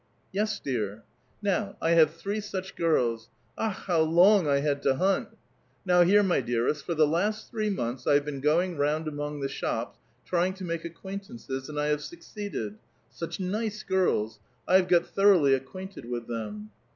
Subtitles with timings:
[0.33, 3.29] "Yes, dear." *' Now, I have three such girls.
[3.55, 3.85] Akh!
[3.85, 5.37] how long I had to hunt!
[5.85, 9.41] Now here, my dearest, for the last tliree months I have been going round among
[9.41, 12.79] the shops trying to make acrquaintances, and I have succeeded.
[13.11, 14.39] Such nice girls!
[14.67, 16.71] I have got thoroughly acquainted with them."